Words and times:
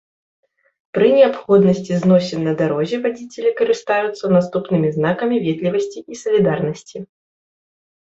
Пры 0.97 1.07
неабходнасці 1.17 1.93
зносін 2.05 2.39
на 2.49 2.53
дарозе 2.61 2.97
вадзіцелі 3.03 3.51
карыстаюцца 3.59 4.25
наступнымі 4.35 4.89
знакамі 4.95 5.35
ветлівасці 5.45 5.99
і 6.15 6.19
салідарнасці. 6.23 6.97